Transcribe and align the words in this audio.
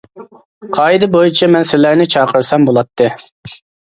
قائىدە 0.77 1.09
بويىچە 1.15 1.49
مەن 1.55 1.67
سىلەرنى 1.71 2.07
چاقىرسام 2.13 2.65
بولاتتى. 2.71 3.11